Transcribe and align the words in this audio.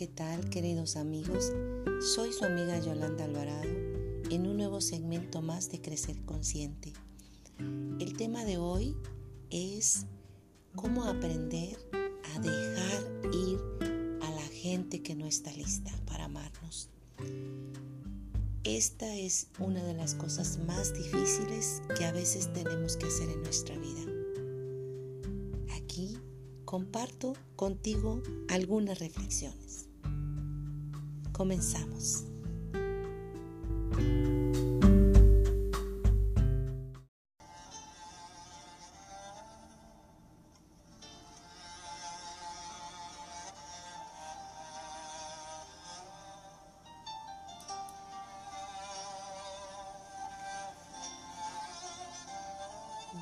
¿qué 0.00 0.06
tal 0.06 0.48
queridos 0.48 0.96
amigos? 0.96 1.52
Soy 2.14 2.32
su 2.32 2.46
amiga 2.46 2.80
Yolanda 2.80 3.24
Alvarado 3.24 3.68
en 4.30 4.46
un 4.46 4.56
nuevo 4.56 4.80
segmento 4.80 5.42
más 5.42 5.70
de 5.70 5.82
Crecer 5.82 6.16
Consciente. 6.24 6.94
El 7.58 8.16
tema 8.16 8.46
de 8.46 8.56
hoy 8.56 8.96
es 9.50 10.06
cómo 10.74 11.04
aprender 11.04 11.76
a 12.34 12.40
dejar 12.40 13.34
ir 13.34 13.58
a 14.22 14.30
la 14.30 14.48
gente 14.54 15.02
que 15.02 15.14
no 15.14 15.26
está 15.26 15.52
lista 15.52 15.92
para 16.06 16.24
amarnos. 16.24 16.88
Esta 18.64 19.14
es 19.14 19.48
una 19.58 19.84
de 19.84 19.92
las 19.92 20.14
cosas 20.14 20.60
más 20.66 20.94
difíciles 20.94 21.82
que 21.94 22.06
a 22.06 22.12
veces 22.12 22.50
tenemos 22.54 22.96
que 22.96 23.04
hacer 23.04 23.28
en 23.28 23.42
nuestra 23.42 23.76
vida. 23.76 24.00
Aquí 25.76 26.16
comparto 26.64 27.34
contigo 27.54 28.22
algunas 28.48 28.98
reflexiones. 28.98 29.89
Comenzamos. 31.40 32.24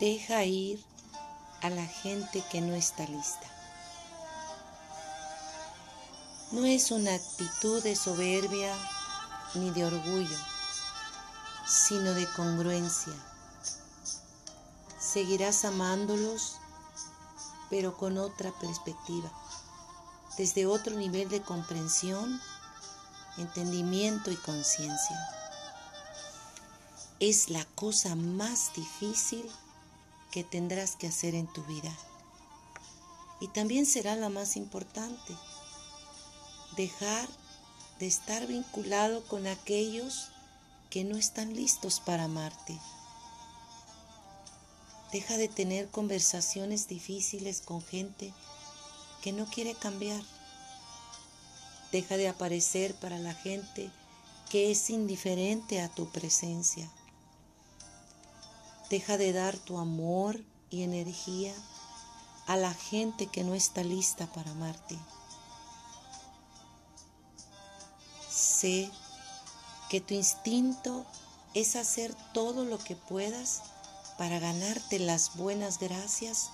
Deja 0.00 0.44
ir 0.44 0.80
a 1.62 1.70
la 1.70 1.86
gente 1.86 2.42
que 2.50 2.60
no 2.60 2.74
está 2.74 3.06
lista. 3.06 3.57
No 6.50 6.64
es 6.64 6.90
una 6.92 7.14
actitud 7.14 7.82
de 7.82 7.94
soberbia 7.94 8.74
ni 9.54 9.70
de 9.70 9.84
orgullo, 9.84 10.38
sino 11.66 12.14
de 12.14 12.26
congruencia. 12.32 13.12
Seguirás 14.98 15.66
amándolos, 15.66 16.56
pero 17.68 17.98
con 17.98 18.16
otra 18.16 18.50
perspectiva, 18.52 19.30
desde 20.38 20.64
otro 20.64 20.96
nivel 20.96 21.28
de 21.28 21.42
comprensión, 21.42 22.40
entendimiento 23.36 24.30
y 24.30 24.36
conciencia. 24.36 25.18
Es 27.20 27.50
la 27.50 27.66
cosa 27.74 28.14
más 28.14 28.72
difícil 28.74 29.46
que 30.30 30.44
tendrás 30.44 30.96
que 30.96 31.08
hacer 31.08 31.34
en 31.34 31.46
tu 31.46 31.62
vida. 31.64 31.94
Y 33.38 33.48
también 33.48 33.84
será 33.84 34.16
la 34.16 34.30
más 34.30 34.56
importante 34.56 35.36
dejar 36.78 37.28
de 37.98 38.06
estar 38.06 38.46
vinculado 38.46 39.24
con 39.24 39.48
aquellos 39.48 40.28
que 40.90 41.02
no 41.02 41.16
están 41.16 41.54
listos 41.54 41.98
para 41.98 42.24
amarte. 42.24 42.78
Deja 45.10 45.36
de 45.36 45.48
tener 45.48 45.88
conversaciones 45.88 46.86
difíciles 46.86 47.62
con 47.62 47.82
gente 47.82 48.32
que 49.22 49.32
no 49.32 49.46
quiere 49.46 49.74
cambiar. 49.74 50.22
Deja 51.90 52.16
de 52.16 52.28
aparecer 52.28 52.94
para 52.94 53.18
la 53.18 53.34
gente 53.34 53.90
que 54.48 54.70
es 54.70 54.88
indiferente 54.88 55.80
a 55.80 55.88
tu 55.88 56.08
presencia. 56.10 56.88
Deja 58.88 59.16
de 59.16 59.32
dar 59.32 59.56
tu 59.56 59.78
amor 59.78 60.44
y 60.70 60.84
energía 60.84 61.54
a 62.46 62.56
la 62.56 62.72
gente 62.72 63.26
que 63.26 63.42
no 63.42 63.56
está 63.56 63.82
lista 63.82 64.28
para 64.32 64.52
amarte. 64.52 64.96
Sé 68.58 68.90
que 69.88 70.00
tu 70.00 70.14
instinto 70.14 71.06
es 71.54 71.76
hacer 71.76 72.12
todo 72.34 72.64
lo 72.64 72.78
que 72.78 72.96
puedas 72.96 73.62
para 74.16 74.40
ganarte 74.40 74.98
las 74.98 75.36
buenas 75.36 75.78
gracias 75.78 76.50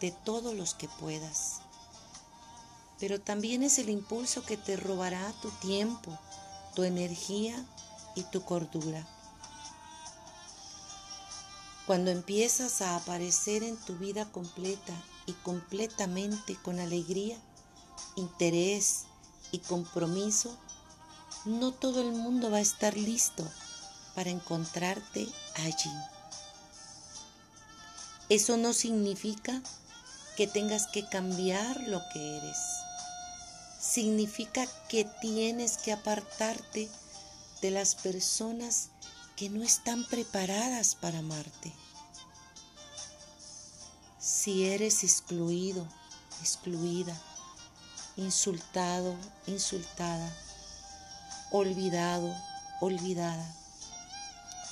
de 0.00 0.12
todos 0.12 0.54
los 0.54 0.74
que 0.74 0.86
puedas. 0.86 1.56
Pero 3.00 3.20
también 3.20 3.64
es 3.64 3.80
el 3.80 3.90
impulso 3.90 4.44
que 4.44 4.56
te 4.56 4.76
robará 4.76 5.32
tu 5.42 5.50
tiempo, 5.50 6.16
tu 6.76 6.84
energía 6.84 7.56
y 8.14 8.22
tu 8.22 8.44
cordura. 8.44 9.04
Cuando 11.88 12.12
empiezas 12.12 12.80
a 12.82 12.94
aparecer 12.94 13.64
en 13.64 13.76
tu 13.78 13.96
vida 13.96 14.30
completa 14.30 14.94
y 15.26 15.32
completamente 15.32 16.54
con 16.62 16.78
alegría, 16.78 17.36
interés 18.14 19.06
y 19.50 19.58
compromiso, 19.58 20.56
no 21.46 21.72
todo 21.72 22.00
el 22.00 22.12
mundo 22.12 22.50
va 22.50 22.58
a 22.58 22.60
estar 22.60 22.96
listo 22.96 23.48
para 24.14 24.30
encontrarte 24.30 25.28
allí. 25.54 25.92
Eso 28.28 28.56
no 28.56 28.72
significa 28.72 29.62
que 30.36 30.48
tengas 30.48 30.88
que 30.88 31.08
cambiar 31.08 31.80
lo 31.82 32.02
que 32.12 32.38
eres. 32.38 32.58
Significa 33.80 34.66
que 34.88 35.04
tienes 35.20 35.78
que 35.78 35.92
apartarte 35.92 36.90
de 37.62 37.70
las 37.70 37.94
personas 37.94 38.88
que 39.36 39.48
no 39.48 39.62
están 39.62 40.04
preparadas 40.04 40.96
para 40.96 41.20
amarte. 41.20 41.72
Si 44.18 44.64
eres 44.64 45.04
excluido, 45.04 45.86
excluida, 46.40 47.16
insultado, 48.16 49.14
insultada, 49.46 50.34
olvidado, 51.50 52.34
olvidada, 52.80 53.46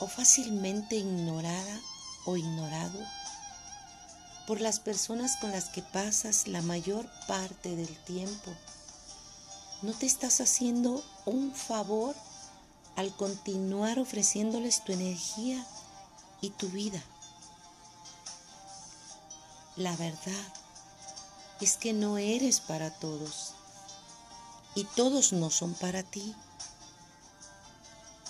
o 0.00 0.06
fácilmente 0.06 0.96
ignorada 0.96 1.80
o 2.26 2.36
ignorado 2.36 2.98
por 4.46 4.60
las 4.60 4.80
personas 4.80 5.36
con 5.36 5.52
las 5.52 5.66
que 5.66 5.82
pasas 5.82 6.48
la 6.48 6.62
mayor 6.62 7.08
parte 7.26 7.76
del 7.76 7.96
tiempo. 8.04 8.52
¿No 9.82 9.92
te 9.92 10.06
estás 10.06 10.40
haciendo 10.40 11.02
un 11.24 11.54
favor 11.54 12.14
al 12.96 13.14
continuar 13.16 13.98
ofreciéndoles 13.98 14.84
tu 14.84 14.92
energía 14.92 15.64
y 16.40 16.50
tu 16.50 16.68
vida? 16.68 17.02
La 19.76 19.96
verdad 19.96 20.52
es 21.60 21.76
que 21.76 21.92
no 21.92 22.18
eres 22.18 22.60
para 22.60 22.90
todos 22.90 23.54
y 24.74 24.84
todos 24.84 25.32
no 25.32 25.50
son 25.50 25.74
para 25.74 26.02
ti. 26.02 26.34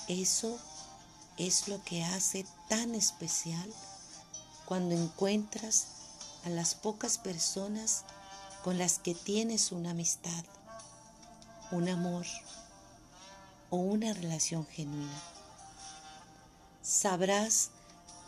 Eso 0.09 0.59
es 1.38 1.69
lo 1.69 1.82
que 1.82 2.04
hace 2.04 2.44
tan 2.69 2.94
especial 2.94 3.72
cuando 4.66 4.94
encuentras 4.94 5.87
a 6.44 6.50
las 6.50 6.75
pocas 6.75 7.19
personas 7.19 8.04
con 8.62 8.78
las 8.78 8.98
que 8.98 9.14
tienes 9.14 9.72
una 9.72 9.91
amistad, 9.91 10.44
un 11.70 11.88
amor 11.88 12.26
o 13.70 13.76
una 13.76 14.12
relación 14.12 14.66
genuina. 14.66 15.22
Sabrás 16.82 17.70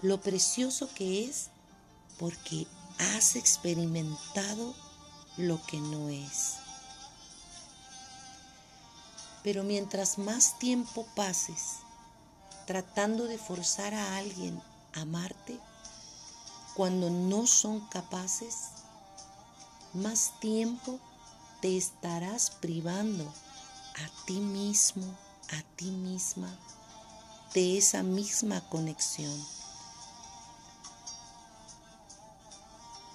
lo 0.02 0.20
precioso 0.20 0.88
que 0.94 1.24
es 1.24 1.48
porque 2.18 2.66
has 2.98 3.36
experimentado 3.36 4.74
lo 5.36 5.62
que 5.66 5.78
no 5.78 6.08
es. 6.08 6.65
Pero 9.46 9.62
mientras 9.62 10.18
más 10.18 10.58
tiempo 10.58 11.06
pases 11.14 11.76
tratando 12.66 13.26
de 13.26 13.38
forzar 13.38 13.94
a 13.94 14.16
alguien 14.16 14.60
a 14.92 15.02
amarte, 15.02 15.60
cuando 16.74 17.10
no 17.10 17.46
son 17.46 17.78
capaces, 17.86 18.70
más 19.94 20.32
tiempo 20.40 20.98
te 21.60 21.76
estarás 21.76 22.50
privando 22.50 23.22
a 23.24 24.24
ti 24.26 24.40
mismo, 24.40 25.06
a 25.52 25.62
ti 25.76 25.92
misma, 25.92 26.52
de 27.54 27.78
esa 27.78 28.02
misma 28.02 28.68
conexión. 28.68 29.46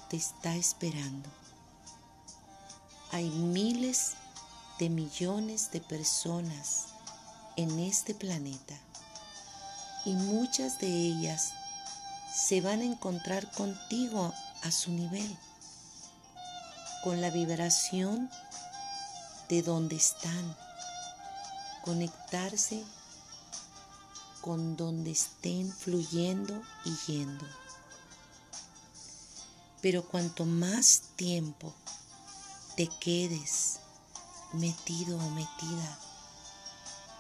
Te 0.10 0.16
está 0.16 0.56
esperando. 0.56 1.30
Hay 3.12 3.30
miles 3.30 4.12
de 4.12 4.31
millones 4.90 5.72
de 5.72 5.82
personas 5.82 6.88
en 7.56 7.80
este 7.80 8.14
planeta 8.14 8.76
y 10.06 10.14
muchas 10.14 10.80
de 10.80 10.88
ellas 10.88 11.54
se 12.34 12.62
van 12.62 12.82
a 12.82 12.86
encontrar 12.86 13.52
contigo 13.52 14.34
a 14.64 14.72
su 14.72 14.92
nivel, 14.92 15.38
con 17.04 17.22
la 17.22 17.30
vibración 17.30 18.30
de 19.50 19.62
donde 19.62 19.98
están, 19.98 20.56
conectarse 21.84 22.84
con 24.42 24.76
donde 24.76 25.12
estén 25.12 25.72
fluyendo 25.72 26.62
y 26.86 26.96
yendo. 27.12 27.46
Pero 29.82 30.04
cuanto 30.08 30.46
más 30.46 31.02
tiempo 31.16 31.74
te 32.76 32.88
quedes 33.00 33.80
metido 34.54 35.18
o 35.18 35.30
metida 35.32 36.00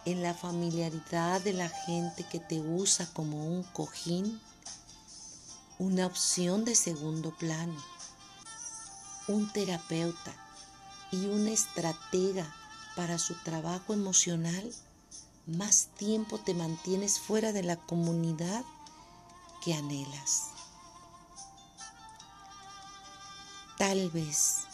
en 0.05 0.23
la 0.23 0.33
familiaridad 0.33 1.41
de 1.41 1.53
la 1.53 1.69
gente 1.69 2.23
que 2.23 2.39
te 2.39 2.59
usa 2.59 3.07
como 3.13 3.45
un 3.45 3.63
cojín, 3.63 4.41
una 5.77 6.05
opción 6.05 6.65
de 6.65 6.75
segundo 6.75 7.31
plano, 7.37 7.79
un 9.27 9.51
terapeuta 9.53 10.33
y 11.11 11.25
una 11.25 11.51
estratega 11.51 12.55
para 12.95 13.19
su 13.19 13.35
trabajo 13.43 13.93
emocional, 13.93 14.71
más 15.45 15.87
tiempo 15.97 16.39
te 16.39 16.53
mantienes 16.53 17.19
fuera 17.19 17.51
de 17.51 17.63
la 17.63 17.75
comunidad 17.75 18.63
que 19.63 19.73
anhelas. 19.73 20.47
Tal 23.77 24.09
vez, 24.11 24.65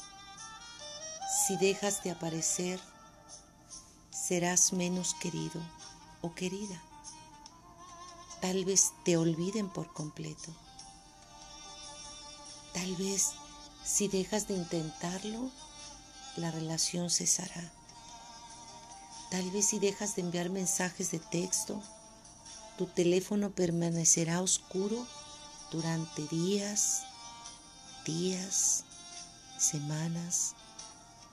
si 1.47 1.55
dejas 1.55 2.03
de 2.03 2.11
aparecer, 2.11 2.77
serás 4.11 4.73
menos 4.73 5.13
querido 5.13 5.61
o 6.21 6.35
querida. 6.35 6.83
Tal 8.41 8.65
vez 8.65 8.91
te 9.05 9.15
olviden 9.15 9.69
por 9.69 9.93
completo. 9.93 10.53
Tal 12.73 12.93
vez 12.97 13.31
si 13.85 14.09
dejas 14.09 14.49
de 14.49 14.55
intentarlo, 14.55 15.49
la 16.35 16.51
relación 16.51 17.09
cesará. 17.09 17.71
Tal 19.31 19.49
vez 19.51 19.67
si 19.67 19.79
dejas 19.79 20.17
de 20.17 20.23
enviar 20.23 20.49
mensajes 20.49 21.11
de 21.11 21.19
texto, 21.19 21.81
tu 22.77 22.87
teléfono 22.87 23.51
permanecerá 23.51 24.41
oscuro 24.41 25.07
durante 25.71 26.27
días, 26.27 27.03
días, 28.05 28.83
semanas, 29.57 30.56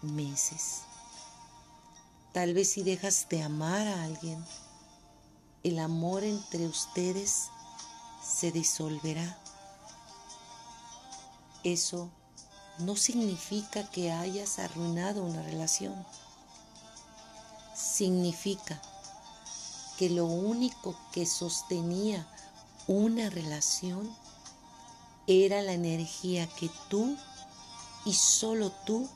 meses. 0.05 0.83
Tal 2.33 2.55
vez 2.55 2.73
si 2.73 2.83
dejas 2.83 3.29
de 3.29 3.43
amar 3.43 3.87
a 3.87 4.05
alguien, 4.05 4.45
el 5.62 5.79
amor 5.79 6.25
entre 6.25 6.67
ustedes 6.67 7.49
se 8.23 8.51
disolverá. 8.51 9.39
Eso 11.62 12.11
no 12.79 12.97
significa 12.97 13.89
que 13.91 14.12
hayas 14.12 14.59
arruinado 14.59 15.23
una 15.23 15.43
relación. 15.43 15.95
Significa 17.75 18.83
que 19.97 20.11
lo 20.11 20.27
único 20.27 20.97
que 21.12 21.27
sostenía 21.27 22.27
una 22.87 23.31
relación 23.31 24.15
era 25.27 25.62
la 25.62 25.73
energía 25.73 26.47
que 26.47 26.71
tú 26.89 27.17
y 28.05 28.12
solo 28.12 28.71
tú 28.85 29.09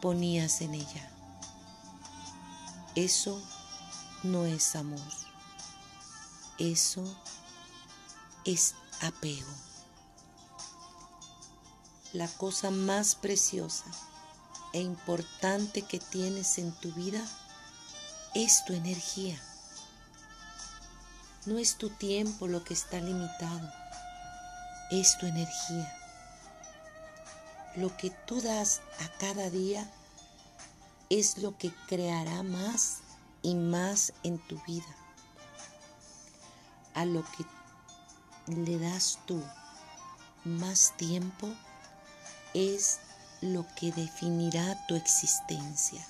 ponías 0.00 0.60
en 0.60 0.74
ella. 0.74 1.10
Eso 2.94 3.42
no 4.22 4.44
es 4.46 4.76
amor. 4.76 5.00
Eso 6.58 7.02
es 8.44 8.74
apego. 9.00 9.50
La 12.12 12.28
cosa 12.28 12.70
más 12.70 13.16
preciosa 13.16 13.86
e 14.72 14.80
importante 14.80 15.82
que 15.82 15.98
tienes 15.98 16.58
en 16.58 16.72
tu 16.72 16.92
vida 16.92 17.24
es 18.34 18.64
tu 18.64 18.72
energía. 18.72 19.40
No 21.46 21.58
es 21.58 21.76
tu 21.76 21.90
tiempo 21.90 22.46
lo 22.46 22.64
que 22.64 22.74
está 22.74 23.00
limitado, 23.00 23.70
es 24.90 25.18
tu 25.18 25.26
energía. 25.26 26.03
Lo 27.76 27.96
que 27.96 28.10
tú 28.10 28.40
das 28.40 28.82
a 29.00 29.18
cada 29.18 29.50
día 29.50 29.90
es 31.10 31.38
lo 31.38 31.58
que 31.58 31.72
creará 31.88 32.44
más 32.44 32.98
y 33.42 33.56
más 33.56 34.12
en 34.22 34.38
tu 34.38 34.60
vida. 34.62 34.86
A 36.94 37.04
lo 37.04 37.24
que 37.24 37.44
le 38.54 38.78
das 38.78 39.18
tú 39.26 39.42
más 40.44 40.96
tiempo 40.96 41.48
es 42.52 43.00
lo 43.40 43.66
que 43.74 43.90
definirá 43.90 44.86
tu 44.86 44.94
existencia. 44.94 46.06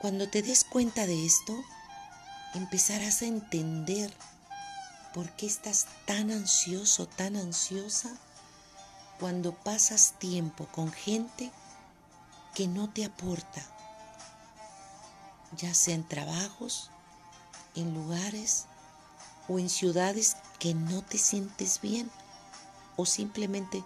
Cuando 0.00 0.30
te 0.30 0.42
des 0.42 0.64
cuenta 0.64 1.06
de 1.06 1.26
esto, 1.26 1.54
empezarás 2.54 3.20
a 3.20 3.26
entender 3.26 4.12
por 5.12 5.30
qué 5.32 5.46
estás 5.46 5.86
tan 6.06 6.30
ansioso, 6.30 7.06
tan 7.06 7.36
ansiosa 7.36 8.10
cuando 9.18 9.52
pasas 9.52 10.14
tiempo 10.18 10.66
con 10.66 10.92
gente 10.92 11.50
que 12.54 12.68
no 12.68 12.88
te 12.88 13.04
aporta, 13.04 13.62
ya 15.56 15.74
sea 15.74 15.94
en 15.94 16.06
trabajos, 16.06 16.90
en 17.74 17.94
lugares 17.94 18.66
o 19.48 19.58
en 19.58 19.68
ciudades 19.68 20.36
que 20.58 20.74
no 20.74 21.02
te 21.02 21.18
sientes 21.18 21.80
bien 21.80 22.10
o 22.96 23.06
simplemente 23.06 23.84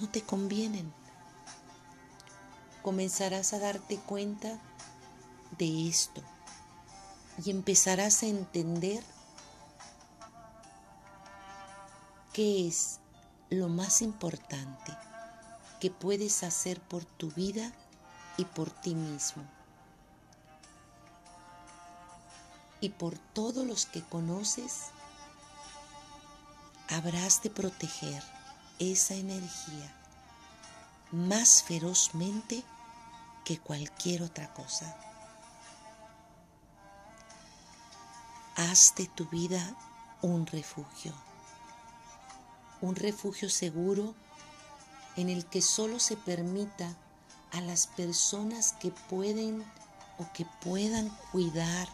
no 0.00 0.08
te 0.08 0.22
convienen. 0.22 0.92
Comenzarás 2.82 3.52
a 3.52 3.58
darte 3.58 3.96
cuenta 3.98 4.58
de 5.58 5.88
esto 5.88 6.22
y 7.44 7.50
empezarás 7.50 8.22
a 8.22 8.26
entender 8.26 9.02
qué 12.32 12.68
es 12.68 13.00
lo 13.50 13.68
más 13.68 14.02
importante 14.02 14.96
que 15.80 15.90
puedes 15.90 16.42
hacer 16.42 16.80
por 16.80 17.04
tu 17.04 17.30
vida 17.30 17.72
y 18.36 18.44
por 18.44 18.70
ti 18.70 18.94
mismo. 18.94 19.42
Y 22.80 22.90
por 22.90 23.18
todos 23.18 23.66
los 23.66 23.86
que 23.86 24.02
conoces, 24.02 24.86
habrás 26.88 27.42
de 27.42 27.50
proteger 27.50 28.22
esa 28.78 29.14
energía 29.14 29.94
más 31.10 31.62
ferozmente 31.62 32.62
que 33.44 33.58
cualquier 33.58 34.22
otra 34.22 34.52
cosa. 34.52 34.96
Haz 38.56 38.94
de 38.96 39.06
tu 39.06 39.26
vida 39.26 39.74
un 40.20 40.46
refugio, 40.46 41.14
un 42.80 42.94
refugio 42.96 43.48
seguro 43.48 44.14
en 45.16 45.28
el 45.28 45.44
que 45.46 45.62
solo 45.62 45.98
se 45.98 46.16
permita 46.16 46.96
a 47.52 47.60
las 47.60 47.86
personas 47.86 48.74
que 48.80 48.90
pueden 48.90 49.64
o 50.18 50.32
que 50.32 50.46
puedan 50.60 51.08
cuidar, 51.32 51.88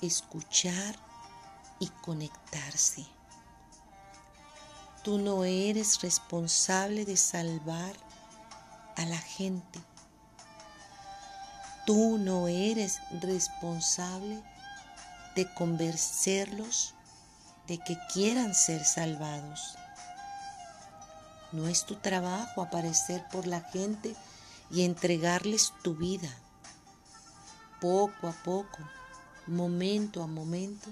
escuchar 0.00 0.96
y 1.78 1.88
conectarse. 2.02 3.06
Tú 5.04 5.18
no 5.18 5.44
eres 5.44 6.00
responsable 6.00 7.04
de 7.04 7.16
salvar 7.16 7.94
a 8.96 9.04
la 9.04 9.18
gente. 9.18 9.80
Tú 11.86 12.18
no 12.18 12.46
eres 12.46 13.00
responsable 13.20 14.42
de 15.34 15.52
convencerlos 15.54 16.94
de 17.68 17.78
que 17.78 17.96
quieran 18.12 18.54
ser 18.54 18.84
salvados. 18.84 19.76
No 21.52 21.68
es 21.68 21.84
tu 21.84 21.96
trabajo 21.96 22.62
aparecer 22.62 23.26
por 23.30 23.46
la 23.46 23.60
gente 23.60 24.16
y 24.70 24.84
entregarles 24.84 25.72
tu 25.82 25.94
vida, 25.94 26.30
poco 27.80 28.28
a 28.28 28.32
poco, 28.32 28.78
momento 29.46 30.22
a 30.22 30.26
momento, 30.26 30.88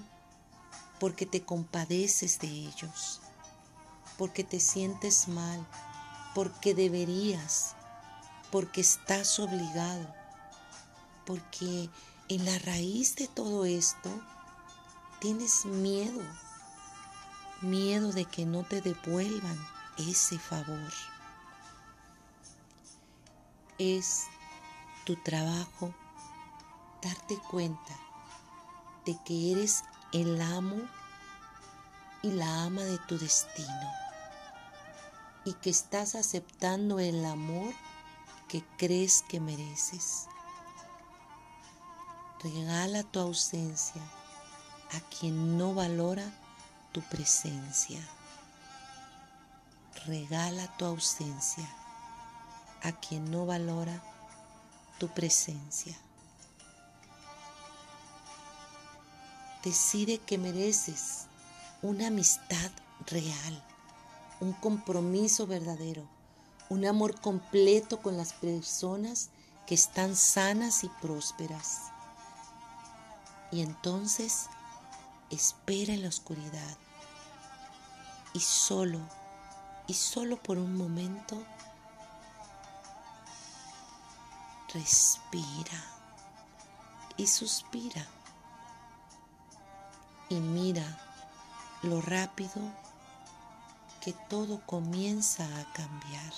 porque 0.99 1.25
te 1.25 1.43
compadeces 1.43 2.39
de 2.39 2.47
ellos, 2.47 3.21
porque 4.17 4.43
te 4.43 4.59
sientes 4.59 5.27
mal, 5.27 5.65
porque 6.35 6.75
deberías, 6.75 7.75
porque 8.51 8.81
estás 8.81 9.39
obligado, 9.39 10.13
porque 11.25 11.89
en 12.29 12.45
la 12.45 12.59
raíz 12.59 13.15
de 13.15 13.27
todo 13.27 13.65
esto 13.65 14.09
tienes 15.19 15.65
miedo, 15.65 16.21
miedo 17.61 18.11
de 18.11 18.25
que 18.25 18.45
no 18.45 18.63
te 18.63 18.81
devuelvan 18.81 19.57
ese 19.97 20.39
favor. 20.39 20.91
Es 23.77 24.25
tu 25.05 25.15
trabajo 25.23 25.93
darte 27.01 27.37
cuenta 27.49 27.93
de 29.05 29.17
que 29.25 29.51
eres 29.51 29.83
el 30.13 30.41
amo 30.41 30.77
y 32.21 32.31
la 32.31 32.63
ama 32.63 32.83
de 32.83 32.97
tu 32.99 33.17
destino 33.17 33.91
y 35.45 35.53
que 35.53 35.71
estás 35.71 36.15
aceptando 36.15 36.99
el 36.99 37.25
amor 37.25 37.73
que 38.47 38.63
crees 38.77 39.23
que 39.23 39.39
mereces. 39.39 40.27
Regala 42.43 43.03
tu 43.03 43.19
ausencia 43.19 44.01
a 44.91 44.99
quien 45.09 45.57
no 45.57 45.73
valora 45.73 46.31
tu 46.91 47.01
presencia 47.01 48.01
regala 50.05 50.67
tu 50.77 50.85
ausencia 50.85 51.67
a 52.81 52.91
quien 52.91 53.29
no 53.29 53.45
valora 53.45 54.01
tu 54.97 55.07
presencia. 55.09 55.95
Decide 59.63 60.17
que 60.17 60.37
mereces 60.37 61.27
una 61.83 62.07
amistad 62.07 62.71
real, 63.07 63.63
un 64.39 64.53
compromiso 64.53 65.45
verdadero, 65.45 66.07
un 66.69 66.85
amor 66.85 67.19
completo 67.21 68.01
con 68.01 68.17
las 68.17 68.33
personas 68.33 69.29
que 69.67 69.75
están 69.75 70.15
sanas 70.15 70.83
y 70.83 70.89
prósperas. 71.01 71.91
Y 73.51 73.61
entonces 73.61 74.47
espera 75.31 75.93
en 75.93 76.03
la 76.03 76.09
oscuridad 76.09 76.77
y 78.33 78.39
solo, 78.39 78.99
y 79.87 79.93
solo 79.93 80.41
por 80.41 80.57
un 80.57 80.75
momento, 80.75 81.41
respira 84.73 85.83
y 87.17 87.27
suspira 87.27 88.07
y 90.29 90.35
mira 90.35 90.85
lo 91.83 92.01
rápido 92.01 92.61
que 94.01 94.13
todo 94.13 94.65
comienza 94.65 95.43
a 95.43 95.73
cambiar. 95.73 96.33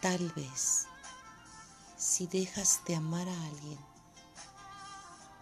Tal 0.00 0.28
vez 0.30 0.88
si 2.02 2.26
dejas 2.26 2.80
de 2.84 2.96
amar 2.96 3.28
a 3.28 3.44
alguien, 3.46 3.78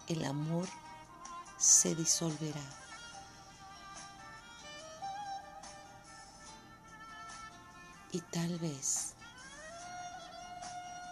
el 0.07 0.23
amor 0.25 0.67
se 1.57 1.95
disolverá. 1.95 2.61
Y 8.11 8.21
tal 8.21 8.59
vez 8.59 9.15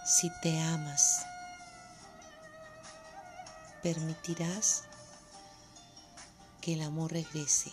si 0.06 0.30
te 0.44 0.62
amas, 0.62 1.26
permitirás 3.82 4.84
que 6.62 6.74
el 6.74 6.84
amor 6.84 7.12
regrese 7.12 7.72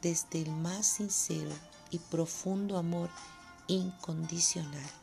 desde 0.00 0.42
el 0.42 0.52
más 0.52 0.86
sincero 0.86 1.50
y 1.90 1.98
profundo 1.98 2.78
amor 2.78 3.10
incondicional. 3.66 5.01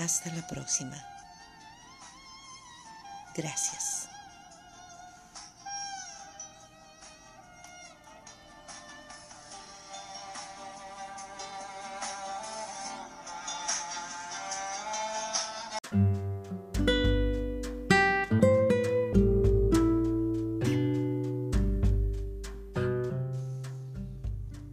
Hasta 0.00 0.32
la 0.32 0.46
próxima. 0.46 0.96
Gracias. 3.36 4.08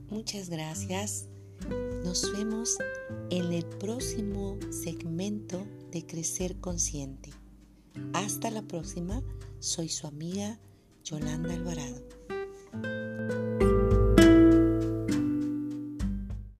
Muchas 0.09 0.49
gracias. 0.49 1.27
Nos 2.19 2.33
vemos 2.33 2.77
en 3.29 3.53
el 3.53 3.63
próximo 3.63 4.57
segmento 4.71 5.67
de 5.91 6.03
Crecer 6.03 6.59
Consciente. 6.59 7.29
Hasta 8.13 8.49
la 8.49 8.63
próxima. 8.63 9.21
Soy 9.59 9.87
su 9.87 10.07
amiga 10.07 10.57
Yolanda 11.03 11.53
Alvarado. 11.53 12.01